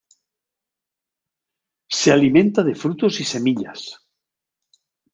Se 1.99 2.11
alimenta 2.11 2.63
de 2.63 2.73
frutos 2.73 3.19
y 3.19 3.23
semillas. 3.23 4.01